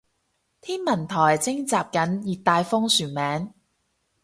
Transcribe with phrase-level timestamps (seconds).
[0.61, 3.53] 天文台徵集緊熱帶風旋名